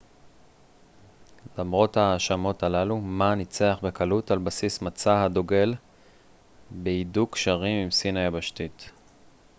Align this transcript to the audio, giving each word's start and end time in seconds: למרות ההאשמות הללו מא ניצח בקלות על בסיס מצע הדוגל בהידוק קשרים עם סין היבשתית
למרות 1.57 1.97
ההאשמות 1.97 2.63
הללו 2.63 2.97
מא 2.97 3.33
ניצח 3.35 3.79
בקלות 3.83 4.31
על 4.31 4.37
בסיס 4.37 4.81
מצע 4.81 5.23
הדוגל 5.23 5.73
בהידוק 6.69 7.33
קשרים 7.33 7.83
עם 7.83 7.91
סין 7.91 8.17
היבשתית 8.17 8.91